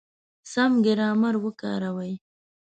سم 0.51 0.71
ګرامر 0.85 1.35
وکاروئ!. 1.43 2.13